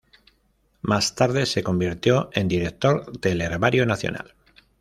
Más 0.81 1.13
tarde 1.13 1.45
se 1.45 1.61
convirtió 1.61 2.31
en 2.33 2.47
director 2.47 3.11
del 3.19 3.39
Herbario 3.39 3.85
Nacional. 3.85 4.33